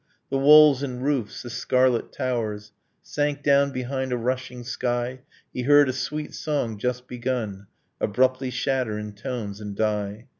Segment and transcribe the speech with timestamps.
[0.31, 2.71] The walls and roofs, the scarlet towers,
[3.03, 5.19] Sank down behind a rushing sky.
[5.53, 7.67] He heard a sweet song just begun
[7.99, 10.25] Abruptly shatter in tones and die.